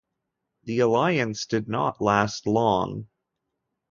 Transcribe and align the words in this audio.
The 0.63 0.79
alliance 0.79 1.45
did 1.45 1.69
not 1.69 2.01
last 2.01 2.47
long. 2.47 3.07